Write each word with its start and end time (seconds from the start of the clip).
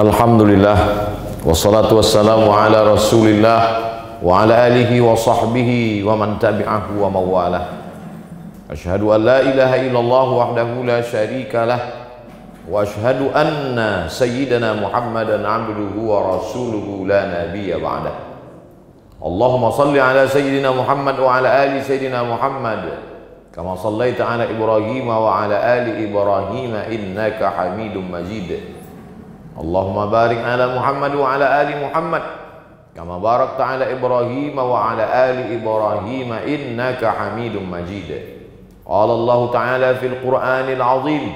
Alhamdulillah 0.00 0.78
Wassalatu 1.44 2.00
wassalamu 2.00 2.48
ala 2.48 2.88
rasulillah 2.88 3.60
Wa 4.24 4.48
ala 4.48 4.64
alihi 4.72 4.96
wa 4.96 5.12
sahbihi 5.12 6.00
Wa 6.00 6.16
man 6.16 6.40
tabi'ahu 6.40 7.04
wa 7.04 7.12
mawalah 7.12 7.64
Ashhadu 8.72 9.12
an 9.12 9.28
la 9.28 9.44
ilaha 9.44 9.76
illallah 9.76 10.26
Wahdahu 10.32 10.88
la 10.88 11.04
sharika 11.04 11.68
lah 11.68 11.82
Wa 12.64 12.80
ashhadu 12.80 13.28
anna 13.36 14.08
Sayyidina 14.08 14.72
Muhammadan 14.80 15.44
abduhu 15.44 16.00
wa 16.08 16.32
rasuluhu 16.32 17.04
La 17.04 17.28
nabiya 17.28 17.76
ba'dah 17.76 18.16
Allahumma 19.20 19.68
salli 19.68 20.00
ala 20.00 20.24
Sayyidina 20.24 20.72
Muhammad 20.72 21.20
Wa 21.20 21.44
ala 21.44 21.52
ali 21.60 21.84
Sayyidina 21.84 22.24
Muhammad 22.24 22.88
sallaita 23.52 24.24
ala 24.24 24.48
Ibrahim 24.48 25.12
Wa 25.12 25.44
ala 25.44 25.60
ali 25.60 26.08
Ibrahim 26.08 26.72
Innaka 26.88 27.52
hamidun 27.52 28.08
majid 28.08 28.79
اللهم 29.60 30.10
بارك 30.10 30.38
على 30.38 30.66
محمد 30.78 31.14
وعلى 31.14 31.62
آل 31.62 31.84
محمد 31.84 32.22
كما 32.96 33.18
باركت 33.18 33.60
على 33.60 33.92
إبراهيم 33.92 34.58
وعلى 34.58 35.04
آل 35.30 35.62
إبراهيم 35.62 36.32
إنك 36.32 37.04
حميد 37.04 37.52
مجيد 37.72 38.20
قال 38.86 39.10
الله 39.10 39.52
تعالى 39.52 39.94
في 39.94 40.06
القرآن 40.06 40.68
العظيم 40.72 41.32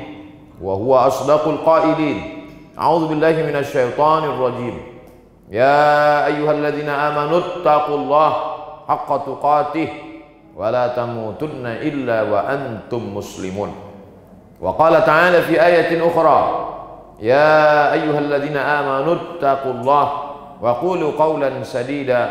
وهو 0.62 0.96
أصدق 0.96 1.48
القائلين 1.48 2.44
أعوذ 2.78 3.08
بالله 3.08 3.32
من 3.32 3.56
الشيطان 3.56 4.24
الرجيم 4.24 4.80
يا 5.50 6.26
أيها 6.26 6.52
الذين 6.52 6.88
آمنوا 6.88 7.38
اتقوا 7.38 7.96
الله 7.96 8.32
حق 8.88 9.26
تقاته 9.26 9.88
ولا 10.56 10.88
تموتن 10.88 11.66
إلا 11.66 12.22
وأنتم 12.22 13.16
مسلمون 13.16 13.72
وقال 14.60 15.04
تعالى 15.04 15.42
في 15.42 15.66
آية 15.66 16.06
أخرى 16.08 16.73
يا 17.20 17.92
أيها 17.92 18.18
الذين 18.18 18.56
آمنوا 18.56 19.14
اتقوا 19.14 19.72
الله 19.72 20.06
وقولوا 20.60 21.12
قولا 21.18 21.62
سديدا 21.62 22.22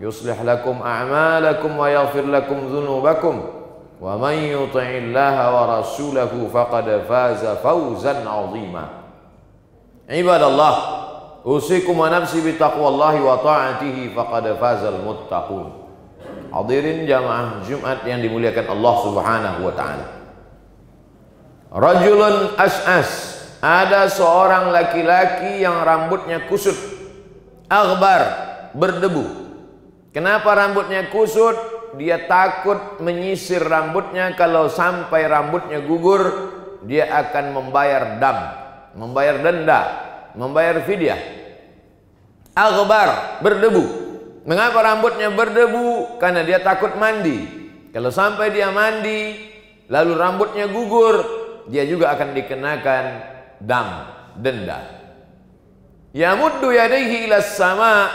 يصلح 0.00 0.42
لكم 0.42 0.76
أعمالكم 0.84 1.78
ويغفر 1.78 2.24
لكم 2.24 2.58
ذنوبكم 2.72 3.34
ومن 4.00 4.32
يطع 4.32 4.88
الله 4.88 5.36
ورسوله 5.54 6.32
فقد 6.52 6.86
فاز 7.08 7.42
فوزا 7.64 8.14
عظيما. 8.28 8.84
عباد 10.10 10.42
الله 10.42 10.74
أوصيكم 11.46 11.98
ونفسي 11.98 12.52
بتقوى 12.52 12.88
الله 12.88 13.14
وطاعته 13.24 13.96
فقد 14.16 14.44
فاز 14.60 14.82
المتقون. 14.84 15.68
Hadirin 16.46 17.04
jamaah 17.04 17.60
Jumat 17.68 18.00
yang 18.08 18.24
dimuliakan 18.24 18.64
Allah 18.72 18.94
Subhanahu 19.04 19.60
wa 19.68 19.72
taala. 19.76 20.06
Rajulun 21.68 22.56
as'as. 22.56 23.35
Ada 23.66 24.06
seorang 24.06 24.70
laki-laki 24.70 25.58
yang 25.58 25.82
rambutnya 25.82 26.46
kusut. 26.46 26.78
Aghbar 27.66 28.22
berdebu. 28.78 29.26
Kenapa 30.14 30.54
rambutnya 30.54 31.10
kusut? 31.10 31.58
Dia 31.98 32.30
takut 32.30 33.02
menyisir 33.02 33.58
rambutnya. 33.58 34.38
Kalau 34.38 34.70
sampai 34.70 35.26
rambutnya 35.26 35.82
gugur 35.82 36.54
dia 36.86 37.10
akan 37.10 37.58
membayar 37.58 38.22
dam 38.22 38.38
membayar 38.94 39.42
denda 39.42 39.80
membayar 40.38 40.86
fidyah. 40.86 41.18
Aghbar 42.54 43.42
berdebu. 43.42 44.06
Mengapa 44.46 44.78
rambutnya 44.78 45.26
berdebu? 45.34 46.16
Karena 46.22 46.46
dia 46.46 46.62
takut 46.62 46.94
mandi. 46.94 47.42
Kalau 47.90 48.14
sampai 48.14 48.54
dia 48.54 48.70
mandi 48.70 49.34
lalu 49.90 50.12
rambutnya 50.14 50.70
gugur 50.70 51.18
dia 51.66 51.82
juga 51.82 52.14
akan 52.14 52.30
dikenakan 52.30 53.35
dam 53.60 54.08
denda. 54.36 54.82
Yamuddu 56.16 56.72
yadaihi 56.72 57.28
ila 57.28 57.44
sama 57.44 58.08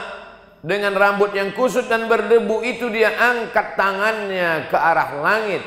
dengan 0.62 0.94
rambut 0.94 1.34
yang 1.34 1.53
kusut 1.53 1.90
dan 1.90 2.06
berdebu 2.06 2.62
itu 2.66 2.90
dia 2.90 3.13
angkat 3.13 3.78
tangannya 3.78 4.69
ke 4.69 4.78
arah 4.78 5.09
langit. 5.22 5.63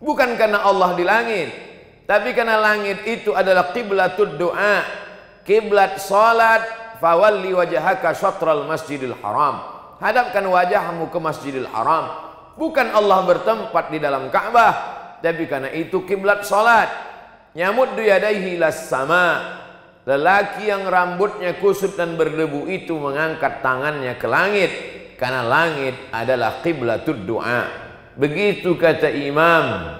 Bukan 0.00 0.36
karena 0.36 0.60
Allah 0.60 0.92
di 0.92 1.04
langit 1.04 1.48
tapi 2.04 2.36
karena 2.36 2.60
langit 2.60 3.00
itu 3.08 3.32
adalah 3.32 3.72
kiblatud 3.72 4.36
doa 4.36 4.84
kiblat 5.48 5.96
salat 5.96 6.60
fawalli 7.00 7.56
wajhaka 7.56 8.12
syatral 8.12 8.68
masjidil 8.68 9.16
haram. 9.24 9.64
Hadapkan 10.04 10.44
wajahmu 10.44 11.08
ke 11.08 11.18
masjidil 11.20 11.68
haram. 11.72 12.12
Bukan 12.60 12.92
Allah 12.92 13.24
bertempat 13.24 13.88
di 13.88 13.98
dalam 13.98 14.28
Ka'bah 14.28 14.72
tapi 15.24 15.48
karena 15.48 15.72
itu 15.72 16.04
kiblat 16.04 16.44
salat 16.44 17.13
Nyamuddu 17.54 18.02
yadaihi 18.02 18.58
las 18.58 18.90
sama. 18.90 19.62
Lelaki 20.04 20.68
yang 20.68 20.84
rambutnya 20.84 21.56
kusut 21.56 21.96
dan 21.96 22.18
berdebu 22.20 22.68
itu 22.68 22.92
mengangkat 22.92 23.64
tangannya 23.64 24.20
ke 24.20 24.26
langit 24.28 24.72
karena 25.16 25.40
langit 25.40 25.96
adalah 26.12 26.60
qiblatud 26.60 27.24
doa. 27.24 27.64
Begitu 28.12 28.76
kata 28.76 29.08
Imam 29.08 29.96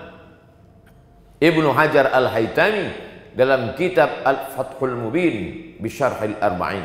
Ibnu 1.40 1.72
Hajar 1.72 2.12
Al-Haytami 2.12 2.86
dalam 3.32 3.72
kitab 3.80 4.22
Al-Fathul 4.28 4.92
Mubin 4.92 5.34
bisyarhil 5.80 6.36
arba'in. 6.36 6.84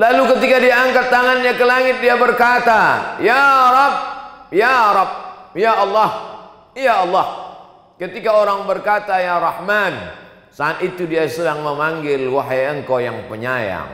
Lalu 0.00 0.22
ketika 0.34 0.56
dia 0.64 0.74
angkat 0.80 1.06
tangannya 1.12 1.52
ke 1.54 1.64
langit 1.68 1.96
dia 2.00 2.16
berkata, 2.16 2.80
"Ya 3.20 3.44
Rab, 3.68 3.94
ya 4.48 4.76
Rab, 4.96 5.10
ya 5.54 5.72
Allah, 5.76 6.10
ya 6.72 6.94
Allah." 7.04 7.43
Ketika 7.94 8.34
orang 8.34 8.66
berkata 8.66 9.22
ya 9.22 9.38
Rahman, 9.38 9.94
saat 10.50 10.82
itu 10.82 11.06
dia 11.06 11.30
sedang 11.30 11.62
memanggil 11.62 12.26
wahai 12.26 12.66
engkau 12.74 12.98
yang 12.98 13.30
penyayang. 13.30 13.86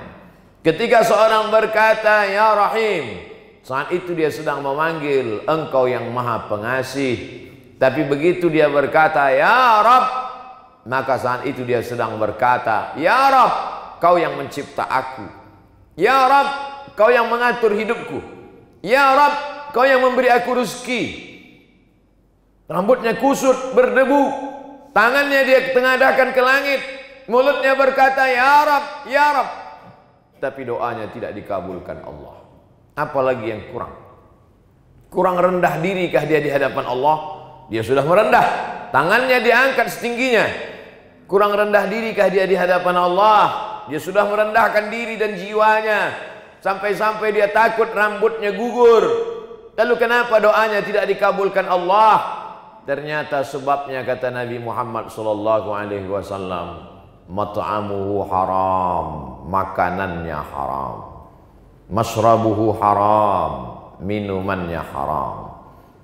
Ketika 0.65 1.05
seorang 1.05 1.53
berkata 1.53 2.25
ya 2.25 2.57
Rahim, 2.57 3.21
saat 3.61 3.93
itu 3.93 4.17
dia 4.17 4.33
sedang 4.33 4.65
memanggil 4.65 5.45
engkau 5.45 5.85
yang 5.85 6.09
maha 6.17 6.49
pengasih. 6.49 7.49
Tapi 7.77 8.09
begitu 8.09 8.49
dia 8.49 8.73
berkata 8.73 9.29
ya 9.37 9.85
Rab, 9.85 10.05
maka 10.89 11.21
saat 11.21 11.45
itu 11.45 11.61
dia 11.69 11.85
sedang 11.85 12.17
berkata 12.17 12.97
ya 12.97 13.29
Rab, 13.29 13.53
kau 14.01 14.17
yang 14.17 14.33
mencipta 14.33 14.89
aku. 14.89 15.29
Ya 16.01 16.25
Rab, 16.25 16.49
kau 16.97 17.13
yang 17.13 17.29
mengatur 17.29 17.77
hidupku. 17.77 18.25
Ya 18.81 19.13
Rab, 19.13 19.35
kau 19.77 19.85
yang 19.85 20.01
memberi 20.01 20.33
aku 20.33 20.57
rezeki. 20.57 21.30
Rambutnya 22.71 23.19
kusut, 23.19 23.75
berdebu. 23.75 24.31
Tangannya 24.95 25.43
dia 25.43 25.75
tengadahkan 25.75 26.31
ke 26.31 26.39
langit. 26.39 26.81
Mulutnya 27.27 27.75
berkata, 27.75 28.31
Ya 28.31 28.63
Rab, 28.63 28.85
Ya 29.11 29.27
Rab. 29.35 29.49
Tapi 30.39 30.63
doanya 30.63 31.11
tidak 31.11 31.35
dikabulkan 31.35 31.99
Allah. 32.07 32.47
Apalagi 32.95 33.51
yang 33.51 33.63
kurang. 33.75 33.91
Kurang 35.11 35.35
rendah 35.43 35.83
dirikah 35.83 36.23
dia 36.23 36.39
di 36.39 36.47
hadapan 36.47 36.87
Allah? 36.87 37.17
Dia 37.75 37.83
sudah 37.83 38.07
merendah. 38.07 38.47
Tangannya 38.95 39.43
diangkat 39.43 39.91
setingginya. 39.91 40.47
Kurang 41.27 41.51
rendah 41.55 41.91
dirikah 41.91 42.31
dia 42.31 42.47
di 42.47 42.55
hadapan 42.55 42.95
Allah? 42.95 43.43
Dia 43.91 43.99
sudah 43.99 44.23
merendahkan 44.31 44.87
diri 44.95 45.19
dan 45.19 45.35
jiwanya. 45.35 46.15
Sampai-sampai 46.63 47.35
dia 47.35 47.51
takut 47.51 47.91
rambutnya 47.91 48.55
gugur. 48.55 49.03
Lalu 49.75 49.95
kenapa 49.99 50.39
doanya 50.39 50.79
tidak 50.87 51.11
dikabulkan 51.11 51.67
Allah? 51.67 52.40
Ternyata 52.91 53.47
sebabnya 53.47 54.03
kata 54.03 54.35
Nabi 54.35 54.59
Muhammad 54.59 55.15
sallallahu 55.15 55.71
alaihi 55.71 56.11
wasallam, 56.11 56.91
mat'amuhu 57.31 58.27
haram, 58.27 59.07
makanannya 59.47 60.35
haram. 60.35 60.99
Masrabuhu 61.87 62.75
haram, 62.83 63.79
minumannya 64.03 64.83
haram. 64.91 65.55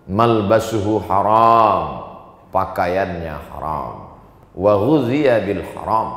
Malbasuhu 0.07 1.03
haram, 1.11 2.07
pakaiannya 2.55 3.35
haram. 3.51 4.15
Wa 4.55 4.79
bil 5.43 5.67
haram 5.75 6.09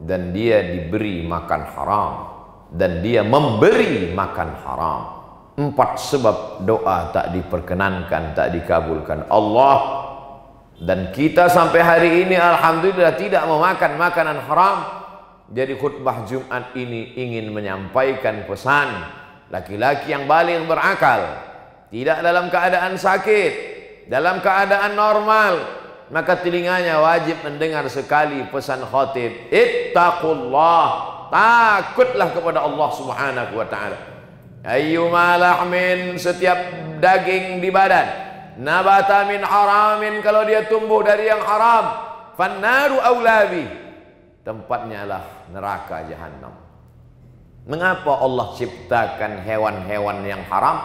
dan 0.00 0.32
dia 0.32 0.64
diberi 0.64 1.28
makan 1.28 1.62
haram 1.76 2.12
dan 2.72 3.04
dia 3.04 3.20
memberi 3.20 4.16
makan 4.16 4.48
haram 4.64 5.20
Empat 5.60 6.00
sebab 6.00 6.64
doa 6.64 7.12
tak 7.12 7.36
diperkenankan, 7.36 8.32
tak 8.32 8.48
dikabulkan 8.56 9.28
Allah. 9.28 9.99
Dan 10.80 11.12
kita 11.12 11.52
sampai 11.52 11.84
hari 11.84 12.10
ini 12.24 12.40
Alhamdulillah 12.40 13.12
tidak 13.20 13.44
memakan 13.44 14.00
makanan 14.00 14.38
haram. 14.48 14.78
Jadi 15.52 15.76
khutbah 15.76 16.24
Jumat 16.24 16.72
ini 16.72 17.12
ingin 17.20 17.52
menyampaikan 17.52 18.48
pesan. 18.48 18.88
Laki-laki 19.52 20.08
yang 20.08 20.24
balik 20.24 20.64
berakal. 20.64 21.36
Tidak 21.92 22.24
dalam 22.24 22.48
keadaan 22.48 22.96
sakit. 22.96 23.52
Dalam 24.08 24.40
keadaan 24.40 24.96
normal. 24.96 25.52
Maka 26.08 26.40
telinganya 26.40 26.96
wajib 27.04 27.44
mendengar 27.44 27.84
sekali 27.92 28.40
pesan 28.48 28.80
khotib. 28.88 29.52
Ittaqullah. 29.52 30.86
Takutlah 31.28 32.28
kepada 32.32 32.64
Allah 32.64 32.88
subhanahu 32.96 33.52
wa 33.52 33.66
ta'ala. 33.68 33.98
Ayyuma 34.64 35.36
lahmin 35.36 36.16
setiap 36.16 36.56
daging 37.04 37.60
di 37.60 37.68
badan 37.68 38.29
nabata 38.58 39.28
min 39.28 39.44
haramin 39.44 40.18
kalau 40.24 40.42
dia 40.42 40.66
tumbuh 40.66 41.04
dari 41.04 41.30
yang 41.30 41.42
haram 41.44 42.10
fannaru 42.34 42.98
aulabi 42.98 43.66
tempatnya 44.40 45.04
adalah 45.04 45.24
neraka 45.52 45.96
jahanam. 46.08 46.54
Mengapa 47.68 48.18
Allah 48.18 48.56
ciptakan 48.56 49.44
hewan-hewan 49.44 50.24
yang 50.24 50.42
haram? 50.48 50.80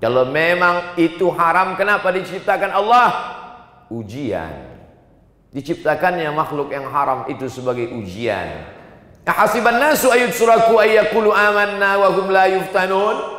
Kalau 0.00 0.24
memang 0.32 0.96
itu 0.96 1.28
haram, 1.36 1.76
kenapa 1.76 2.08
diciptakan 2.08 2.72
Allah? 2.72 3.08
Ujian. 3.92 4.80
Diciptakannya 5.52 6.32
makhluk 6.32 6.72
yang 6.72 6.88
haram 6.88 7.28
itu 7.28 7.46
sebagai 7.52 7.92
ujian. 7.92 8.64
Ahasiban 9.28 9.76
nasu 9.76 10.08
ayat 10.08 10.32
suraku 10.32 10.80
ayyakulu 10.80 11.30
amanna 11.36 12.00
wa 12.00 12.08
hum 12.16 12.32
la 12.32 12.48
yuftanun? 12.48 13.29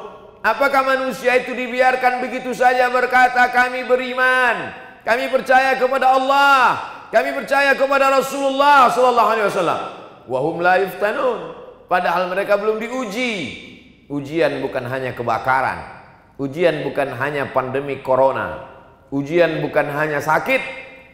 Apakah 0.41 0.81
manusia 0.81 1.37
itu 1.37 1.53
dibiarkan 1.53 2.17
begitu 2.17 2.49
saja 2.57 2.89
berkata 2.89 3.45
kami 3.53 3.85
beriman, 3.85 4.73
kami 5.05 5.29
percaya 5.29 5.77
kepada 5.77 6.17
Allah, 6.17 6.81
kami 7.13 7.29
percaya 7.37 7.77
kepada 7.77 8.09
Rasulullah 8.09 8.89
sallallahu 8.89 9.29
alaihi 9.37 9.47
wasallam. 9.53 9.81
Wa 10.25 10.39
hum 10.41 10.65
la 10.65 10.81
yuftanun. 10.81 11.39
Padahal 11.85 12.31
mereka 12.33 12.57
belum 12.57 12.81
diuji. 12.81 13.33
Ujian 14.09 14.65
bukan 14.65 14.87
hanya 14.89 15.13
kebakaran. 15.13 15.77
Ujian 16.41 16.87
bukan 16.87 17.13
hanya 17.21 17.53
pandemi 17.53 18.01
corona. 18.01 18.65
Ujian 19.13 19.61
bukan 19.61 19.93
hanya 19.93 20.23
sakit. 20.23 20.63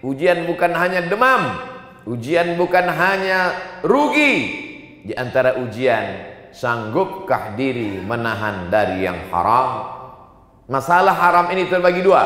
Ujian 0.07 0.47
bukan 0.47 0.71
hanya 0.71 1.03
demam. 1.03 1.57
Ujian 2.07 2.55
bukan 2.55 2.87
hanya 2.87 3.57
rugi. 3.83 4.63
Di 5.03 5.17
antara 5.17 5.57
ujian, 5.57 6.36
sanggupkah 6.57 7.53
diri 7.53 8.01
menahan 8.01 8.73
dari 8.73 9.05
yang 9.05 9.29
haram? 9.29 9.93
Masalah 10.65 11.13
haram 11.13 11.47
ini 11.53 11.69
terbagi 11.69 12.01
dua. 12.01 12.23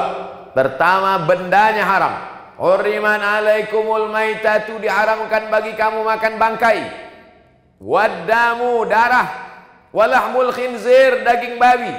Pertama, 0.56 1.20
bendanya 1.28 1.84
haram. 1.84 2.14
Huriman 2.56 3.20
alaikumul 3.20 4.08
maitatu 4.08 4.80
diharamkan 4.80 5.52
bagi 5.52 5.76
kamu 5.76 6.06
makan 6.06 6.34
bangkai 6.38 7.10
wadamu 7.82 8.86
darah 8.86 9.26
walahmul 9.90 10.54
khinzir 10.54 11.26
daging 11.26 11.58
babi 11.58 11.90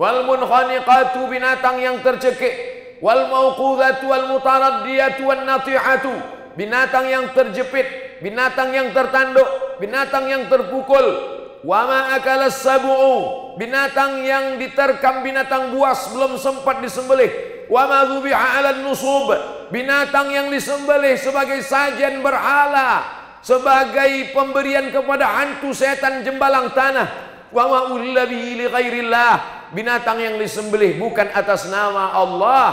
wal 0.00 0.24
munkhaniqatu 0.24 1.28
binatang 1.28 1.76
yang 1.76 2.00
tercekik 2.00 2.56
wal 3.04 3.28
mauqudhatu 3.28 4.08
wal 4.08 4.24
mutaraddiyatu 4.32 5.28
wan 5.28 5.44
natihatu 5.44 6.16
binatang 6.56 7.12
yang 7.12 7.28
terjepit 7.36 7.84
binatang 8.24 8.72
yang 8.72 8.88
tertanduk 8.96 9.76
binatang 9.76 10.24
yang 10.32 10.48
terpukul 10.48 11.37
wama 11.66 12.14
akalas 12.14 12.62
sabu'u 12.62 13.54
binatang 13.58 14.22
yang 14.22 14.58
diterkam 14.58 15.26
binatang 15.26 15.74
buas 15.74 16.10
belum 16.14 16.38
sempat 16.38 16.78
disembelih. 16.82 17.30
Wama 17.68 18.08
dhubiha 18.08 18.58
'ala 18.58 18.80
nusub 18.80 19.28
binatang 19.68 20.32
yang 20.32 20.48
disembelih 20.48 21.20
sebagai 21.20 21.60
sajian 21.60 22.24
berhala 22.24 23.04
sebagai 23.44 24.32
pemberian 24.32 24.88
kepada 24.88 25.28
hantu 25.28 25.76
setan 25.76 26.24
jembalang 26.24 26.72
tanah. 26.72 27.28
Wa 27.52 27.64
ma 27.68 27.80
bihi 28.28 28.64
li 28.64 28.66
ghairillah 28.68 29.32
binatang 29.76 30.20
yang 30.20 30.36
disembelih 30.40 30.96
bukan 30.96 31.28
atas 31.32 31.68
nama 31.68 32.16
Allah. 32.16 32.68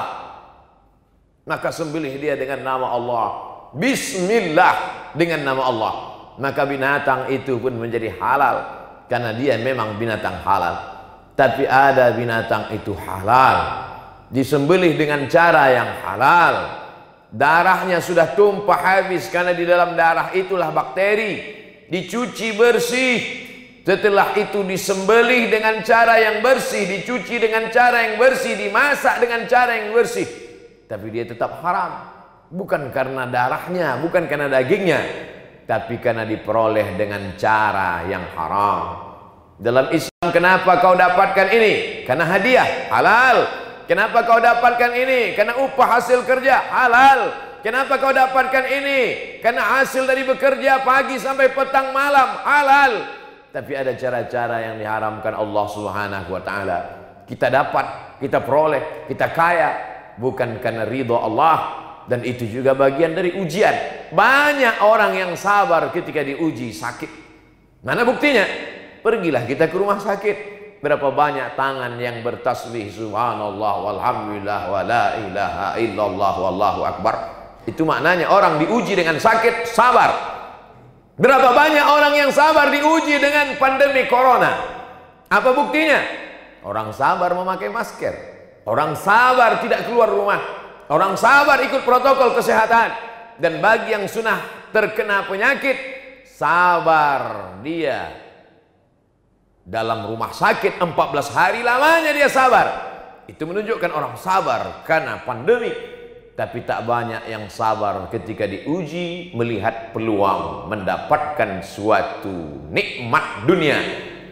Maka 1.46 1.70
sembelih 1.70 2.18
dia 2.18 2.34
dengan 2.40 2.64
nama 2.64 2.88
Allah. 2.90 3.28
Bismillah 3.76 4.74
dengan 5.14 5.44
nama 5.44 5.64
Allah 5.68 6.15
maka 6.36 6.68
binatang 6.68 7.32
itu 7.32 7.56
pun 7.56 7.76
menjadi 7.80 8.12
halal 8.20 8.58
karena 9.08 9.32
dia 9.36 9.56
memang 9.60 9.96
binatang 9.96 10.42
halal. 10.44 10.76
Tapi 11.36 11.68
ada 11.68 12.16
binatang 12.16 12.72
itu 12.72 12.96
halal. 12.96 13.58
Disembelih 14.32 14.96
dengan 14.96 15.28
cara 15.28 15.72
yang 15.72 15.90
halal. 16.04 16.56
Darahnya 17.36 18.00
sudah 18.00 18.32
tumpah 18.32 18.80
habis 18.80 19.28
karena 19.28 19.52
di 19.52 19.68
dalam 19.68 20.00
darah 20.00 20.32
itulah 20.32 20.72
bakteri. 20.72 21.54
Dicuci 21.92 22.56
bersih. 22.56 23.20
Setelah 23.86 24.34
itu 24.34 24.66
disembelih 24.66 25.52
dengan 25.54 25.86
cara 25.86 26.18
yang 26.18 26.42
bersih 26.42 26.90
dicuci 26.90 27.38
dengan 27.38 27.70
cara 27.70 28.10
yang 28.10 28.18
bersih 28.18 28.58
dimasak 28.58 29.22
dengan 29.22 29.46
cara 29.46 29.78
yang 29.78 29.94
bersih. 29.94 30.26
Tapi 30.90 31.06
dia 31.14 31.30
tetap 31.30 31.62
haram. 31.62 32.16
Bukan 32.50 32.90
karena 32.90 33.30
darahnya 33.30 34.02
bukan 34.02 34.26
karena 34.26 34.50
dagingnya 34.50 35.35
tapi 35.66 35.98
karena 35.98 36.26
diperoleh 36.26 36.94
dengan 36.98 37.34
cara 37.38 38.06
yang 38.06 38.26
haram 38.38 38.82
dalam 39.58 39.90
Islam 39.90 40.30
kenapa 40.30 40.82
kau 40.82 40.94
dapatkan 40.94 41.48
ini 41.50 41.74
karena 42.06 42.26
hadiah 42.26 42.90
halal 42.90 43.66
Kenapa 43.86 44.26
kau 44.26 44.42
dapatkan 44.42 44.92
ini? 44.98 45.38
Karena 45.38 45.62
upah 45.62 46.02
hasil 46.02 46.26
kerja 46.26 46.58
halal. 46.74 47.38
Kenapa 47.62 48.02
kau 48.02 48.14
dapatkan 48.14 48.66
ini? 48.66 49.02
Karena 49.42 49.78
hasil 49.78 50.10
dari 50.10 50.26
bekerja 50.26 50.82
pagi 50.82 51.22
sampai 51.22 51.54
petang 51.54 51.94
malam 51.94 52.42
halal. 52.42 53.06
Tapi 53.54 53.72
ada 53.78 53.94
cara-cara 53.94 54.58
yang 54.66 54.76
diharamkan 54.82 55.34
Allah 55.38 55.66
Subhanahu 55.70 56.30
wa 56.34 56.42
taala. 56.42 56.80
Kita 57.30 57.50
dapat, 57.50 58.18
kita 58.22 58.42
peroleh, 58.42 59.06
kita 59.10 59.30
kaya 59.34 59.70
bukan 60.18 60.62
karena 60.62 60.86
ridho 60.86 61.18
Allah 61.18 61.85
dan 62.06 62.22
itu 62.22 62.46
juga 62.46 62.78
bagian 62.78 63.18
dari 63.18 63.34
ujian. 63.34 63.74
Banyak 64.14 64.86
orang 64.86 65.18
yang 65.18 65.32
sabar 65.34 65.90
ketika 65.90 66.22
diuji 66.22 66.70
sakit. 66.70 67.10
Mana 67.82 68.06
buktinya? 68.06 68.46
Pergilah 69.02 69.46
kita 69.46 69.70
ke 69.70 69.76
rumah 69.78 69.98
sakit. 70.02 70.56
Berapa 70.82 71.10
banyak 71.10 71.58
tangan 71.58 71.98
yang 71.98 72.22
bertasbih 72.22 72.94
subhanallah 72.94 73.74
walhamdulillah 73.90 74.62
wa 74.70 74.82
la 74.86 75.06
ilaha 75.18 75.68
illallah 75.82 76.34
wallahu 76.38 76.82
akbar. 76.86 77.16
Itu 77.66 77.90
maknanya 77.90 78.30
orang 78.30 78.62
diuji 78.62 78.94
dengan 78.94 79.18
sakit 79.18 79.66
sabar. 79.66 80.14
Berapa 81.18 81.58
banyak 81.58 81.86
orang 81.90 82.14
yang 82.14 82.30
sabar 82.30 82.70
diuji 82.70 83.18
dengan 83.18 83.58
pandemi 83.58 84.06
corona? 84.06 84.62
Apa 85.26 85.58
buktinya? 85.58 86.02
Orang 86.62 86.94
sabar 86.94 87.34
memakai 87.34 87.74
masker. 87.74 88.14
Orang 88.66 88.98
sabar 88.98 89.62
tidak 89.62 89.90
keluar 89.90 90.10
rumah. 90.10 90.65
Orang 90.86 91.18
sabar 91.18 91.58
ikut 91.66 91.82
protokol 91.82 92.38
kesehatan. 92.38 92.94
Dan 93.42 93.60
bagi 93.60 93.92
yang 93.92 94.06
sudah 94.08 94.70
terkena 94.70 95.26
penyakit, 95.26 95.76
sabar 96.30 97.58
dia. 97.66 98.14
Dalam 99.66 100.06
rumah 100.06 100.30
sakit 100.30 100.78
14 100.78 100.94
hari 101.34 101.66
lamanya 101.66 102.14
dia 102.14 102.30
sabar. 102.30 102.94
Itu 103.26 103.50
menunjukkan 103.50 103.90
orang 103.90 104.14
sabar 104.22 104.86
karena 104.86 105.26
pandemi. 105.26 105.74
Tapi 106.36 106.68
tak 106.68 106.86
banyak 106.86 107.32
yang 107.32 107.48
sabar 107.48 108.12
ketika 108.12 108.46
diuji 108.46 109.34
melihat 109.34 109.96
peluang 109.96 110.70
mendapatkan 110.70 111.66
suatu 111.66 112.70
nikmat 112.70 113.48
dunia. 113.50 113.80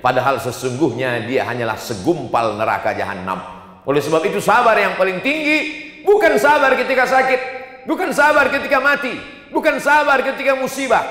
Padahal 0.03 0.37
sesungguhnya 0.37 1.25
dia 1.25 1.47
hanyalah 1.47 1.79
segumpal 1.79 2.59
neraka 2.59 2.91
jahanam 2.91 3.63
oleh 3.83 3.99
sebab 3.99 4.23
itu 4.23 4.39
sabar 4.39 4.79
yang 4.79 4.95
paling 4.95 5.19
tinggi 5.19 5.82
bukan 6.03 6.37
sabar 6.37 6.75
ketika 6.77 7.07
sakit 7.07 7.41
bukan 7.87 8.11
sabar 8.11 8.47
ketika 8.51 8.77
mati 8.83 9.15
bukan 9.49 9.79
sabar 9.79 10.19
ketika 10.21 10.53
musibah 10.55 11.03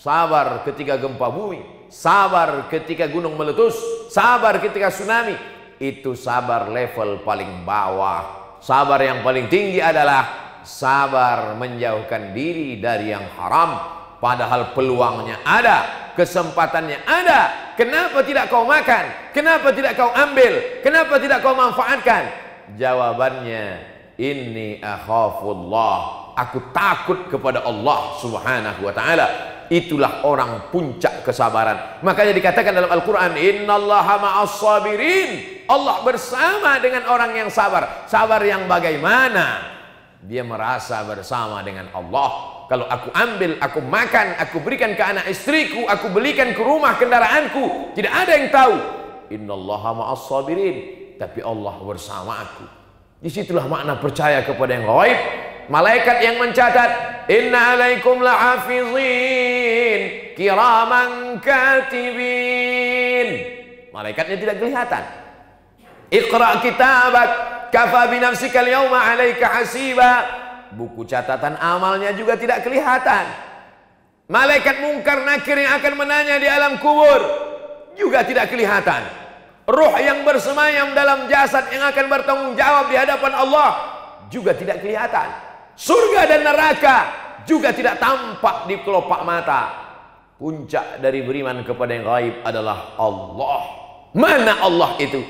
sabar 0.00 0.64
ketika 0.64 0.96
gempa 0.96 1.28
bumi 1.28 1.80
sabar 1.90 2.70
ketika 2.70 3.10
gunung 3.10 3.34
meletus, 3.34 3.76
sabar 4.08 4.56
ketika 4.62 4.88
tsunami. 4.88 5.34
Itu 5.76 6.14
sabar 6.14 6.70
level 6.70 7.26
paling 7.26 7.66
bawah. 7.66 8.56
Sabar 8.62 9.02
yang 9.02 9.26
paling 9.26 9.50
tinggi 9.50 9.82
adalah 9.82 10.56
sabar 10.62 11.58
menjauhkan 11.58 12.32
diri 12.32 12.78
dari 12.78 13.12
yang 13.12 13.26
haram. 13.36 13.98
Padahal 14.20 14.76
peluangnya 14.76 15.40
ada, 15.40 16.12
kesempatannya 16.12 17.08
ada. 17.08 17.72
Kenapa 17.72 18.20
tidak 18.20 18.52
kau 18.52 18.68
makan? 18.68 19.32
Kenapa 19.32 19.72
tidak 19.72 19.96
kau 19.96 20.12
ambil? 20.12 20.84
Kenapa 20.84 21.16
tidak 21.16 21.40
kau 21.40 21.56
manfaatkan? 21.56 22.28
Jawabannya, 22.76 23.89
ini 24.20 24.76
akhafullah. 24.84 26.28
Aku 26.36 26.68
takut 26.76 27.32
kepada 27.32 27.64
Allah 27.64 28.20
Subhanahu 28.20 28.84
wa 28.84 28.92
taala 28.92 29.26
itulah 29.70 30.26
orang 30.26 30.68
puncak 30.68 31.22
kesabaran. 31.22 32.02
Makanya 32.02 32.34
dikatakan 32.34 32.74
dalam 32.74 32.90
Al-Quran, 32.90 33.38
Innallaha 33.38 34.18
ma'as 34.18 34.58
sabirin. 34.58 35.62
Allah 35.70 36.02
bersama 36.02 36.82
dengan 36.82 37.06
orang 37.06 37.32
yang 37.32 37.48
sabar. 37.48 38.04
Sabar 38.10 38.42
yang 38.42 38.66
bagaimana? 38.66 39.78
Dia 40.20 40.44
merasa 40.44 41.00
bersama 41.06 41.62
dengan 41.62 41.88
Allah. 41.96 42.60
Kalau 42.66 42.86
aku 42.90 43.08
ambil, 43.14 43.56
aku 43.62 43.78
makan, 43.80 44.36
aku 44.36 44.58
berikan 44.60 44.92
ke 44.98 45.02
anak 45.02 45.30
istriku, 45.30 45.86
aku 45.86 46.10
belikan 46.10 46.52
ke 46.52 46.60
rumah 46.60 46.98
kendaraanku. 46.98 47.94
Tidak 47.94 48.12
ada 48.12 48.32
yang 48.36 48.50
tahu. 48.50 48.76
Innallaha 49.30 49.90
ma'as 49.94 50.26
sabirin. 50.26 50.76
Tapi 51.14 51.40
Allah 51.46 51.74
bersama 51.86 52.42
aku. 52.42 52.79
Di 53.20 53.28
situlah 53.28 53.68
makna 53.68 54.00
percaya 54.00 54.40
kepada 54.40 54.80
yang 54.80 54.88
gaib 54.88 55.20
malaikat 55.68 56.24
yang 56.24 56.40
mencatat 56.40 56.90
inna 57.28 57.76
alaikum 57.76 58.24
lahafizin 58.24 60.00
kiraman 60.40 61.36
katibin. 61.44 63.28
Malaikatnya 63.92 64.40
tidak 64.40 64.56
kelihatan. 64.56 65.04
Iqra 66.08 66.64
kitabak 66.64 67.30
kafa 67.68 68.08
binafsika 68.08 68.64
al-yawma 68.64 69.12
'alaika 69.12 69.52
hasiba. 69.52 70.24
Buku 70.72 71.04
catatan 71.04 71.60
amalnya 71.60 72.16
juga 72.16 72.40
tidak 72.40 72.64
kelihatan. 72.64 73.28
Malaikat 74.32 74.80
mungkar 74.80 75.28
nakir 75.28 75.60
yang 75.60 75.76
akan 75.76 75.92
menanya 75.98 76.40
di 76.40 76.48
alam 76.48 76.80
kubur 76.80 77.20
juga 78.00 78.24
tidak 78.24 78.48
kelihatan. 78.48 79.19
Ruh 79.70 79.94
yang 80.02 80.26
bersemayam 80.26 80.90
dalam 80.98 81.30
jasad 81.30 81.70
yang 81.70 81.86
akan 81.86 82.06
bertanggung 82.10 82.52
jawab 82.58 82.90
di 82.90 82.98
hadapan 82.98 83.32
Allah 83.38 83.70
juga 84.26 84.50
tidak 84.50 84.82
kelihatan. 84.82 85.30
Surga 85.78 86.26
dan 86.26 86.42
neraka 86.42 86.96
juga 87.46 87.70
tidak 87.70 88.02
tampak 88.02 88.66
di 88.66 88.82
kelopak 88.82 89.22
mata. 89.22 89.62
Puncak 90.34 90.98
dari 90.98 91.22
beriman 91.22 91.62
kepada 91.62 91.94
yang 91.94 92.02
gaib 92.02 92.34
adalah 92.42 92.98
Allah. 92.98 93.62
Mana 94.16 94.58
Allah 94.58 94.98
itu? 94.98 95.22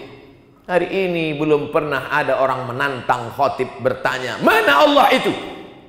Hari 0.65 0.89
ini 0.89 1.35
belum 1.35 1.75
pernah 1.75 2.09
ada 2.09 2.39
orang 2.39 2.71
menantang 2.71 3.35
khotib 3.35 3.67
bertanya, 3.83 4.39
mana 4.39 4.87
Allah 4.87 5.11
itu? 5.11 5.35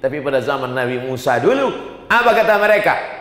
Tapi 0.02 0.18
pada 0.26 0.42
zaman 0.42 0.74
Nabi 0.74 0.98
Musa 0.98 1.38
dulu, 1.38 1.70
apa 2.10 2.30
kata 2.34 2.58
mereka? 2.58 3.21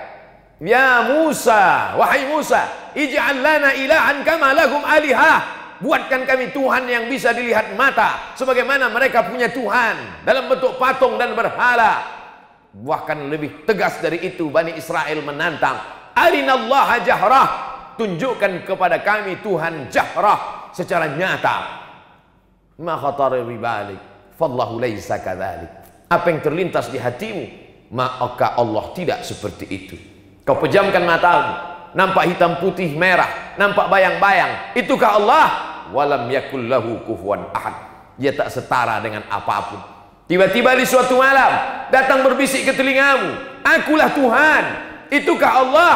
Ya 0.60 1.08
Musa, 1.08 1.96
wahai 1.96 2.28
Musa, 2.28 2.92
ij'al 2.92 3.40
lana 3.40 3.72
ilahan 3.72 4.20
kama 4.20 4.52
lahum 4.52 4.84
alihah. 4.84 5.40
Buatkan 5.80 6.28
kami 6.28 6.52
Tuhan 6.52 6.84
yang 6.84 7.08
bisa 7.08 7.32
dilihat 7.32 7.72
mata 7.72 8.36
sebagaimana 8.36 8.92
mereka 8.92 9.24
punya 9.24 9.48
Tuhan 9.48 10.20
dalam 10.28 10.52
bentuk 10.52 10.76
patung 10.76 11.16
dan 11.16 11.32
berhala. 11.32 12.04
Bahkan 12.76 13.32
lebih 13.32 13.64
tegas 13.64 13.96
dari 14.04 14.20
itu 14.20 14.52
Bani 14.52 14.76
Israel 14.76 15.24
menantang, 15.24 15.80
"Arinallaha 16.12 17.00
jahrah." 17.00 17.48
Tunjukkan 17.96 18.68
kepada 18.68 19.00
kami 19.00 19.40
Tuhan 19.40 19.88
jahrah 19.88 20.68
secara 20.76 21.08
nyata. 21.16 21.56
Ma 22.80 23.00
khatara 23.00 23.40
bi 23.40 23.56
balik, 23.56 24.00
fallahu 24.36 24.76
laisa 24.76 25.20
kadzalik. 25.20 25.68
Apa 26.12 26.28
yang 26.28 26.40
terlintas 26.44 26.92
di 26.92 27.00
hatimu, 27.00 27.44
maka 27.92 28.56
Allah 28.56 28.84
tidak 28.96 29.24
seperti 29.24 29.64
itu. 29.68 30.09
Kau 30.50 30.58
pejamkan 30.58 31.06
matamu, 31.06 31.46
nampak 31.94 32.26
hitam 32.26 32.58
putih 32.58 32.98
merah, 32.98 33.54
nampak 33.54 33.86
bayang-bayang. 33.86 34.74
Itukah 34.74 35.22
Allah? 35.22 35.46
Walam 35.94 36.26
yakul 36.26 36.66
lahu 36.66 37.06
kufuwan 37.06 37.54
ahad. 37.54 37.78
Dia 38.18 38.34
tak 38.34 38.50
setara 38.50 38.98
dengan 38.98 39.22
apa 39.30 39.56
pun. 39.70 39.78
Tiba-tiba 40.26 40.74
di 40.74 40.82
suatu 40.90 41.22
malam 41.22 41.86
datang 41.94 42.26
berbisik 42.26 42.66
ke 42.66 42.74
telingamu, 42.74 43.62
"Akulah 43.62 44.10
Tuhan." 44.10 44.64
Itukah 45.14 45.52
Allah? 45.62 45.94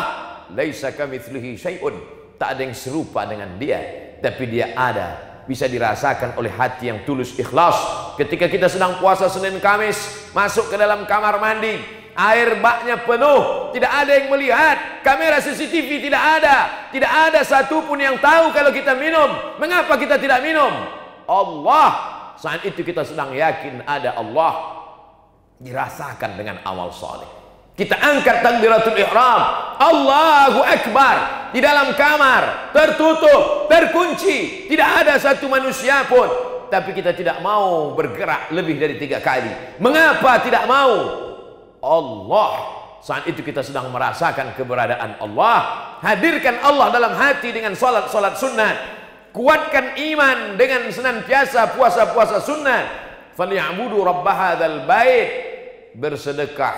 Laisa 0.55 0.95
kamitslihi 0.95 1.59
syai'un. 1.59 1.99
Tak 2.39 2.55
ada 2.55 2.63
yang 2.63 2.79
serupa 2.79 3.27
dengan 3.27 3.59
dia, 3.59 3.83
tapi 4.23 4.47
dia 4.47 4.71
ada. 4.79 5.43
Bisa 5.51 5.67
dirasakan 5.67 6.39
oleh 6.39 6.55
hati 6.55 6.95
yang 6.95 7.03
tulus 7.03 7.35
ikhlas. 7.35 7.75
Ketika 8.15 8.47
kita 8.47 8.71
sedang 8.71 9.03
puasa 9.03 9.27
Senin 9.27 9.59
Kamis, 9.59 10.31
masuk 10.31 10.71
ke 10.71 10.79
dalam 10.79 11.03
kamar 11.11 11.43
mandi, 11.43 12.04
air 12.15 12.63
baknya 12.63 13.03
penuh, 13.03 13.75
tidak 13.75 13.91
ada 13.91 14.13
yang 14.15 14.31
melihat, 14.31 15.03
kamera 15.03 15.43
CCTV 15.43 16.11
tidak 16.11 16.23
ada, 16.41 16.57
tidak 16.95 17.11
ada 17.11 17.41
satupun 17.43 17.99
yang 17.99 18.17
tahu 18.23 18.55
kalau 18.55 18.71
kita 18.71 18.95
minum. 18.95 19.59
Mengapa 19.59 19.99
kita 19.99 20.19
tidak 20.19 20.41
minum? 20.41 20.71
Allah. 21.27 22.15
Saat 22.35 22.67
itu 22.67 22.83
kita 22.83 23.07
sedang 23.07 23.31
yakin 23.35 23.87
ada 23.87 24.19
Allah. 24.19 24.83
Dirasakan 25.59 26.35
dengan 26.35 26.59
amal 26.67 26.91
soleh. 26.91 27.27
Kita 27.75 27.99
angkat 27.99 28.43
takbiratul 28.43 28.95
ihram. 28.95 29.43
Allahu 29.79 30.63
Akbar. 30.63 31.51
Di 31.51 31.59
dalam 31.63 31.95
kamar. 31.95 32.75
Tertutup. 32.75 33.67
Terkunci. 33.67 34.71
Tidak 34.71 34.89
ada 35.03 35.19
satu 35.19 35.51
manusia 35.51 36.07
pun. 36.07 36.27
Tapi 36.71 36.91
kita 36.91 37.15
tidak 37.15 37.39
mau 37.43 37.95
bergerak 37.95 38.51
lebih 38.51 38.79
dari 38.79 38.99
tiga 38.99 39.23
kali. 39.23 39.79
Mengapa 39.79 40.43
tidak 40.43 40.67
mau? 40.67 40.95
Allah. 41.85 42.81
Saat 43.05 43.29
itu 43.29 43.45
kita 43.45 43.61
sedang 43.61 43.93
merasakan 43.93 44.57
keberadaan 44.57 45.21
Allah. 45.21 45.57
Hadirkan 46.01 46.57
Allah 46.65 46.89
dalam 46.89 47.13
hati 47.13 47.53
dengan 47.53 47.77
solat-solat 47.77 48.41
sunnah. 48.41 48.73
Kuatkan 49.29 50.01
iman 50.01 50.57
dengan 50.57 50.89
senantiasa 50.89 51.77
puasa-puasa 51.77 52.41
sunnah. 52.41 52.89
Falyabudu 53.37 54.01
rabb 54.01 54.25
hadzal 54.25 54.89
bait. 54.89 55.29
Bersedekah 55.95 56.75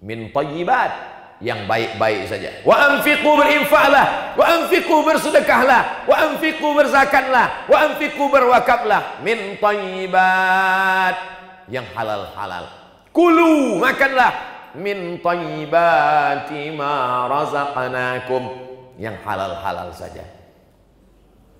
min 0.00 0.30
tayyibat 0.32 0.92
yang 1.40 1.64
baik-baik 1.66 2.28
saja. 2.28 2.62
Wa 2.64 2.94
anfiqu 2.94 3.26
berinfaklah, 3.26 4.36
wa 4.36 4.44
anfiqu 4.44 4.96
bersedekahlah, 5.04 6.04
wa 6.04 6.16
anfiqu 6.16 6.68
berzakatlah, 6.72 7.46
wa 7.68 7.76
anfiqu 7.90 8.24
berwakaflah 8.28 9.24
min 9.24 9.56
tayyibat 9.60 11.16
yang 11.68 11.84
halal-halal. 11.96 12.79
Kulu 13.10 13.82
makanlah 13.82 14.32
min 14.78 15.18
tayyibati 15.18 16.70
ma 16.74 17.26
razaqnakum 17.26 18.42
yang 19.02 19.18
halal-halal 19.26 19.90
saja. 19.90 20.22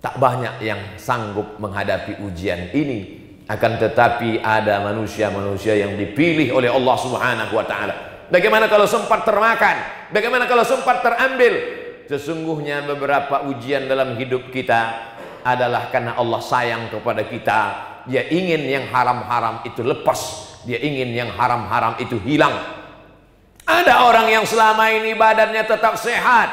Tak 0.00 0.16
banyak 0.16 0.62
yang 0.64 0.80
sanggup 0.97 1.59
menghadapi 1.59 2.23
ujian 2.23 2.71
ini. 2.73 3.19
Akan 3.50 3.83
tetapi 3.83 4.38
ada 4.38 4.78
manusia-manusia 4.87 5.75
yang 5.75 5.99
dipilih 5.99 6.54
oleh 6.54 6.71
Allah 6.71 6.97
Subhanahu 7.02 7.52
wa 7.59 7.66
taala. 7.66 7.95
Bagaimana 8.30 8.71
kalau 8.71 8.87
sempat 8.87 9.26
termakan? 9.26 10.07
Bagaimana 10.14 10.47
kalau 10.47 10.62
sempat 10.62 11.02
terambil? 11.02 11.83
Sesungguhnya 12.07 12.87
beberapa 12.87 13.42
ujian 13.50 13.90
dalam 13.90 14.14
hidup 14.14 14.54
kita 14.54 15.11
adalah 15.42 15.90
karena 15.90 16.14
Allah 16.14 16.38
sayang 16.38 16.95
kepada 16.95 17.26
kita. 17.26 17.61
Dia 18.07 18.30
ingin 18.30 18.71
yang 18.71 18.87
haram-haram 18.90 19.66
itu 19.66 19.83
lepas. 19.83 20.50
Dia 20.69 20.79
ingin 20.81 21.17
yang 21.17 21.31
haram-haram 21.33 21.97
itu 22.02 22.21
hilang. 22.21 22.52
Ada 23.64 24.05
orang 24.05 24.26
yang 24.29 24.45
selama 24.45 24.90
ini 24.90 25.14
badannya 25.14 25.62
tetap 25.62 25.95
sehat, 25.95 26.49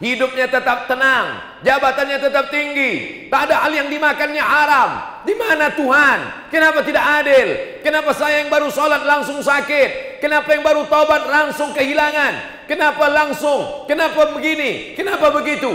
hidupnya 0.00 0.48
tetap 0.48 0.88
tenang, 0.88 1.60
jabatannya 1.60 2.18
tetap 2.18 2.48
tinggi, 2.48 3.26
tak 3.28 3.50
ada 3.50 3.68
hal 3.68 3.72
yang 3.76 3.88
dimakannya 3.92 4.40
haram. 4.40 4.90
Di 5.22 5.34
mana 5.38 5.70
Tuhan? 5.70 6.50
Kenapa 6.50 6.82
tidak 6.82 7.04
adil? 7.22 7.48
Kenapa 7.86 8.10
saya 8.16 8.42
yang 8.42 8.50
baru 8.50 8.72
sholat 8.72 9.06
langsung 9.06 9.38
sakit? 9.38 10.18
Kenapa 10.18 10.50
yang 10.56 10.66
baru 10.66 10.88
taubat 10.90 11.28
langsung 11.30 11.70
kehilangan? 11.70 12.66
Kenapa 12.66 13.06
langsung? 13.06 13.86
Kenapa 13.86 14.32
begini? 14.34 14.96
Kenapa 14.98 15.30
begitu? 15.30 15.70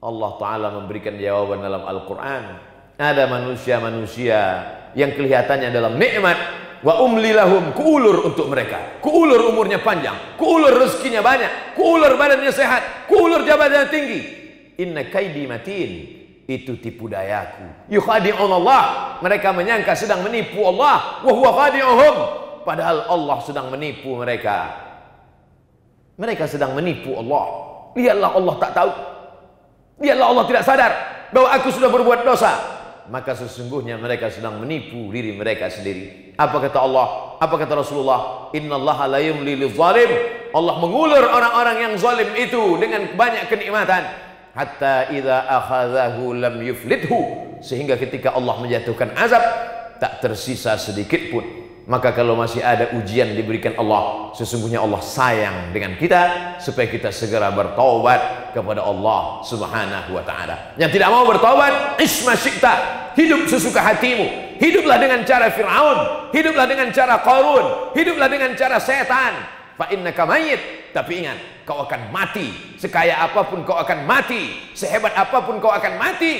Allah 0.00 0.32
Ta'ala 0.40 0.68
memberikan 0.80 1.20
jawaban 1.20 1.60
dalam 1.60 1.84
Al-Quran. 1.84 2.44
Ada 2.96 3.28
manusia-manusia 3.28 4.40
yang 4.96 5.12
kelihatannya 5.12 5.68
dalam 5.68 6.00
nikmat 6.00 6.59
wa 6.80 7.04
umli 7.04 7.36
lahum 7.36 7.72
kuulur 7.76 8.24
untuk 8.24 8.48
mereka. 8.48 9.00
Kuulur 9.04 9.52
umurnya 9.52 9.80
panjang 9.84 10.16
kuulur 10.40 10.72
rezekinya 10.72 11.20
banyak 11.20 11.76
kuulur 11.76 12.16
badannya 12.16 12.52
sehat 12.52 13.06
kuulur 13.08 13.44
jabatannya 13.44 13.88
tinggi. 13.92 14.20
Inna 14.80 15.04
kaidi 15.12 15.44
matin 15.44 15.90
itu 16.48 16.80
tipu 16.80 17.06
dayaku. 17.06 17.92
Yukhadi'un 17.92 18.50
Allah 18.50 19.16
mereka 19.20 19.52
menyangka 19.52 19.92
sedang 19.92 20.24
menipu 20.24 20.64
Allah. 20.64 21.20
Wa 21.20 21.32
huwa 21.36 21.50
khadi'uhum 21.52 22.16
padahal 22.64 23.06
Allah 23.06 23.36
sedang 23.44 23.68
menipu 23.68 24.16
mereka. 24.16 24.88
Mereka 26.16 26.48
sedang 26.48 26.72
menipu 26.72 27.16
Allah. 27.16 27.44
Lihatlah 27.96 28.30
Allah 28.32 28.54
tak 28.56 28.72
tahu. 28.72 28.92
Lihatlah 30.00 30.26
Allah 30.32 30.44
tidak 30.48 30.64
sadar 30.64 30.92
bahwa 31.30 31.48
aku 31.52 31.68
sudah 31.70 31.88
berbuat 31.92 32.24
dosa 32.24 32.79
maka 33.10 33.34
sesungguhnya 33.34 33.98
mereka 33.98 34.30
sedang 34.30 34.62
menipu 34.62 35.10
diri 35.10 35.34
mereka 35.34 35.66
sendiri. 35.66 36.30
Apa 36.38 36.62
kata 36.62 36.78
Allah? 36.78 37.36
Apa 37.42 37.58
kata 37.58 37.82
Rasulullah? 37.82 38.48
Innallaha 38.54 39.10
la 39.10 39.20
yumli 39.20 39.58
zalim. 39.74 40.10
Allah 40.54 40.74
mengulur 40.78 41.20
orang-orang 41.26 41.90
yang 41.90 41.92
zalim 41.98 42.30
itu 42.38 42.78
dengan 42.78 43.10
banyak 43.18 43.50
kenikmatan. 43.50 44.06
Hatta 44.54 45.10
idza 45.10 45.42
akhadhahu 45.42 46.38
lam 46.38 46.62
yuflithu. 46.62 47.18
Sehingga 47.60 47.98
ketika 47.98 48.32
Allah 48.38 48.56
menjatuhkan 48.62 49.12
azab 49.18 49.42
tak 49.98 50.22
tersisa 50.22 50.78
sedikit 50.78 51.34
pun. 51.34 51.44
Maka 51.90 52.14
kalau 52.14 52.38
masih 52.38 52.62
ada 52.62 52.94
ujian 52.94 53.34
diberikan 53.34 53.74
Allah, 53.74 54.30
sesungguhnya 54.38 54.78
Allah 54.78 55.02
sayang 55.02 55.74
dengan 55.74 55.98
kita 55.98 56.54
supaya 56.62 56.86
kita 56.86 57.10
segera 57.10 57.50
bertobat 57.50 58.54
kepada 58.54 58.86
Allah 58.86 59.42
Subhanahu 59.42 60.14
wa 60.14 60.22
taala. 60.22 60.78
Yang 60.78 61.00
tidak 61.00 61.10
mau 61.10 61.26
bertobat, 61.26 61.98
isma 61.98 62.38
syi'ta, 62.38 62.99
hidup 63.18 63.46
sesuka 63.50 63.80
hatimu. 63.82 64.58
Hiduplah 64.60 65.00
dengan 65.00 65.24
cara 65.24 65.48
Firaun, 65.48 66.30
hiduplah 66.36 66.66
dengan 66.68 66.92
cara 66.92 67.24
Qarun, 67.24 67.96
hiduplah 67.96 68.28
dengan 68.28 68.52
cara 68.52 68.76
setan. 68.76 69.32
Fa 69.80 69.88
innaka 69.88 70.28
mayyit, 70.28 70.92
tapi 70.92 71.24
ingat, 71.24 71.64
kau 71.64 71.80
akan 71.80 72.12
mati. 72.12 72.76
Sekaya 72.76 73.24
apa 73.24 73.48
pun 73.48 73.64
kau 73.64 73.80
akan 73.80 74.04
mati, 74.04 74.52
sehebat 74.76 75.16
apa 75.16 75.40
pun 75.48 75.56
kau 75.56 75.72
akan 75.72 75.96
mati, 75.96 76.32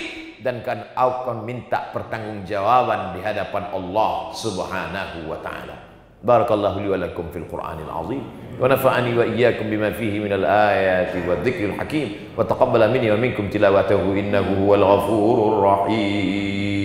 dan 0.45 0.61
kan 0.61 0.93
akan 0.93 1.49
minta 1.49 1.89
pertanggungjawaban 1.97 3.17
di 3.17 3.21
hadapan 3.25 3.73
Allah 3.73 4.33
Subhanahu 4.37 5.29
wa 5.29 5.41
taala. 5.41 5.90
بارك 6.25 6.53
الله 6.53 6.81
لي 6.81 6.89
ولكم 6.89 7.25
في 7.33 7.39
القرآن 7.39 7.79
العظيم. 7.89 8.23
ونفعني 8.61 9.19
وإياكم 9.19 9.71
بما 9.71 9.91
فيه 9.91 10.21
من 10.21 10.33
الآيات 10.33 11.17
والذكر 11.29 11.65
الحكيم. 11.65 12.09
وتقبل 12.39 12.91
مني 12.91 13.11
ومنكم 13.11 13.49
تلاوته 13.49 14.03
إنه 14.03 14.67
هو 14.67 14.75
الغفور 14.75 15.59
الرحيم. 15.59 16.80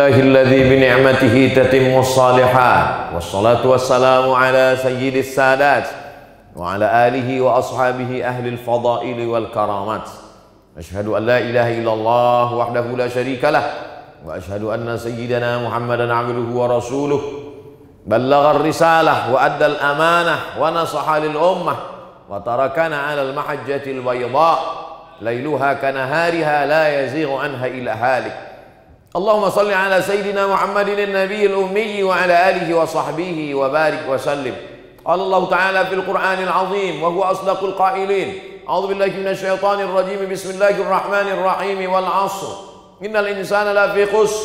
بالله 0.00 0.20
الذي 0.20 0.76
بنعمته 0.76 1.52
تتم 1.56 1.98
الصالحات 1.98 3.14
والصلاة 3.14 3.66
والسلام 3.66 4.30
على 4.32 4.76
سيد 4.82 5.16
السادات 5.16 5.88
وعلى 6.56 7.08
آله 7.08 7.40
وأصحابه 7.40 8.24
أهل 8.24 8.46
الفضائل 8.46 9.28
والكرامات. 9.28 10.08
أشهد 10.78 11.08
أن 11.08 11.26
لا 11.26 11.38
إله 11.38 11.78
إلا 11.78 11.92
الله 11.92 12.54
وحده 12.54 12.80
لا 12.80 13.08
شريك 13.08 13.44
له 13.44 13.62
وأشهد 14.26 14.64
أن 14.64 14.98
سيدنا 14.98 15.68
محمدا 15.68 16.14
عبده 16.14 16.58
ورسوله. 16.58 17.20
بلغ 18.06 18.50
الرسالة 18.50 19.32
وأدى 19.32 19.66
الأمانة 19.66 20.36
ونصح 20.60 21.14
للأمة 21.14 21.76
وتركنا 22.30 22.98
على 22.98 23.22
المحجة 23.22 23.82
البيضاء. 23.86 24.58
ليلها 25.20 25.72
كنهارها 25.72 26.66
لا 26.66 27.04
يزيغ 27.04 27.36
عنها 27.36 27.66
إلى 27.66 27.90
هالك. 27.90 28.49
اللهم 29.16 29.50
صل 29.50 29.72
على 29.72 30.02
سيدنا 30.02 30.46
محمد 30.46 30.88
النبي 30.88 31.46
الأمي 31.46 32.02
وعلى 32.02 32.50
آله 32.50 32.74
وصحبه 32.74 33.54
وبارك 33.54 34.00
وسلم. 34.08 34.56
قال 35.04 35.20
الله 35.20 35.50
تعالى 35.50 35.86
في 35.86 35.94
القرآن 35.94 36.42
العظيم 36.42 37.02
وهو 37.02 37.22
أصدق 37.22 37.64
القائلين 37.64 38.42
أعوذ 38.68 38.86
بالله 38.86 39.06
من 39.06 39.28
الشيطان 39.28 39.80
الرجيم 39.80 40.30
بسم 40.32 40.50
الله 40.50 40.70
الرحمن 40.70 41.28
الرحيم 41.28 41.92
والعصر. 41.92 42.46
إن 43.04 43.16
الإنسان 43.16 43.74
لفي 43.74 44.06
خسر 44.06 44.44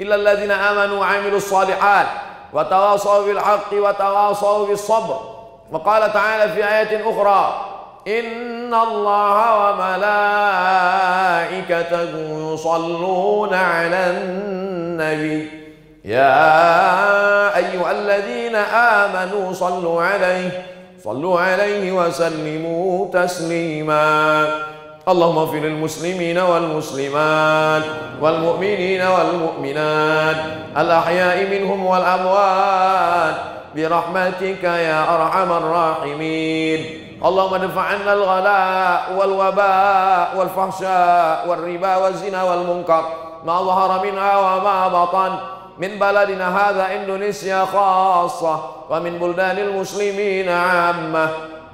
إلا 0.00 0.14
الذين 0.14 0.50
آمنوا 0.50 1.00
وعملوا 1.00 1.36
الصالحات 1.36 2.06
وتواصوا 2.52 3.26
بالحق 3.26 3.72
وتواصوا 3.72 4.66
بالصبر. 4.66 5.20
وقال 5.72 6.12
تعالى 6.12 6.52
في 6.52 6.64
آية 6.64 7.10
أخرى 7.10 7.69
إن 8.08 8.74
الله 8.74 9.70
وملائكته 11.20 12.12
يصلون 12.52 13.54
على 13.54 13.96
النبي. 14.10 15.48
يا 16.04 17.56
أيها 17.56 17.90
الذين 17.92 18.56
آمنوا 18.56 19.52
صلوا 19.52 20.02
عليه 20.02 20.62
صلوا 21.04 21.40
عليه 21.40 21.92
وسلموا 21.92 23.08
تسليما. 23.12 24.48
اللهم 25.08 25.38
اغفر 25.38 25.56
للمسلمين 25.58 26.38
والمسلمات 26.38 27.82
والمؤمنين 28.20 29.02
والمؤمنات 29.02 30.36
الأحياء 30.76 31.46
منهم 31.50 31.86
والأموات 31.86 33.34
برحمتك 33.76 34.64
يا 34.64 35.14
أرحم 35.14 35.52
الراحمين. 35.52 36.99
اللهم 37.24 37.54
ادفع 37.54 37.80
عنا 37.80 38.12
الغلاء 38.12 39.12
والوباء 39.18 40.28
والفحشاء 40.36 41.48
والربا 41.48 41.96
والزنا 41.96 42.42
والمنكر 42.42 43.04
ما 43.44 43.62
ظهر 43.62 44.04
منها 44.06 44.38
وما 44.38 44.88
بطن. 44.88 45.32
من 45.78 45.98
بلدنا 45.98 46.70
هذا 46.70 46.94
إندونيسيا 46.94 47.64
خاصة 47.64 48.60
ومن 48.90 49.18
بلدان 49.18 49.58
المسلمين 49.58 50.48
عامة. 50.48 51.28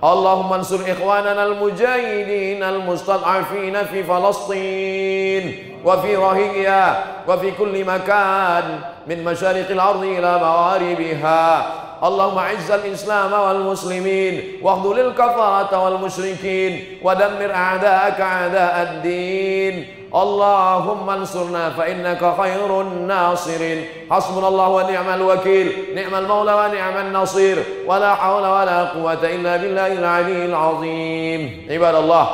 اللهم 0.04 0.52
انصر 0.52 0.80
إخواننا 0.92 1.44
المجاهدين 1.44 2.62
المستضعفين 2.62 3.84
في 3.84 4.02
فلسطين. 4.02 5.75
وفي 5.86 6.16
رهية 6.16 7.04
وفي 7.28 7.50
كل 7.50 7.84
مكان 7.84 8.64
من 9.06 9.24
مشارق 9.24 9.70
الأرض 9.70 10.02
إلى 10.02 10.38
مغاربها. 10.38 11.66
اللهم 12.04 12.38
أعز 12.38 12.70
الإسلام 12.70 13.32
والمسلمين 13.32 14.42
واخذل 14.62 15.00
الكفرة 15.00 15.84
والمشركين 15.84 16.72
ودمر 17.02 17.50
أعداءك 17.54 18.20
أعداء 18.20 18.74
الدين. 18.82 19.74
اللهم 20.14 21.10
انصرنا 21.10 21.70
فإنك 21.70 22.34
خير 22.40 22.80
الناصرين. 22.80 23.84
حسبنا 24.10 24.48
الله 24.48 24.68
ونعم 24.68 25.08
الوكيل 25.14 25.72
نعم 25.94 26.14
المولى 26.14 26.54
ونعم 26.54 26.96
النصير. 27.06 27.64
ولا 27.86 28.14
حول 28.14 28.42
ولا 28.46 28.84
قوة 28.84 29.22
إلا 29.22 29.56
بالله 29.56 29.92
العلي 29.92 30.44
العظيم. 30.44 31.66
عباد 31.70 31.94
الله 31.94 32.26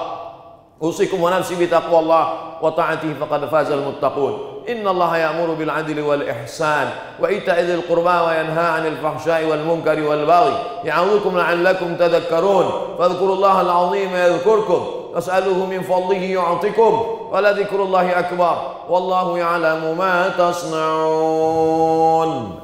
أوصيكم 0.82 1.22
ونفسي 1.22 1.66
بتقوى 1.66 1.98
الله. 1.98 2.51
وطاعته 2.62 3.14
فقد 3.20 3.44
فاز 3.44 3.70
المتقون. 3.70 4.38
إن 4.68 4.88
الله 4.88 5.16
يأمر 5.16 5.54
بالعدل 5.54 6.00
والإحسان 6.00 6.88
وإيتاء 7.20 7.60
ذي 7.60 7.74
القربى 7.74 8.26
وينهى 8.26 8.66
عن 8.66 8.86
الفحشاء 8.86 9.44
والمنكر 9.44 10.02
والبغي 10.02 10.52
يعظكم 10.84 11.38
لعلكم 11.38 11.96
تذكرون. 11.96 12.70
فاذكروا 12.98 13.34
الله 13.34 13.60
العظيم 13.60 14.16
يذكركم. 14.16 14.86
واسألوه 15.14 15.66
من 15.66 15.82
فضله 15.82 16.16
يعطكم 16.16 17.06
ولذكر 17.32 17.82
الله 17.82 18.18
أكبر. 18.18 18.56
والله 18.88 19.38
يعلم 19.38 19.98
ما 19.98 20.28
تصنعون. 20.38 21.80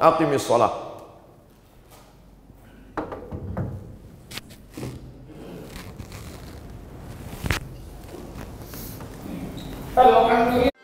أقم 0.01 0.33
الصلاة. 0.33 0.69
Hello, 9.99 10.27
I'm 10.29 10.78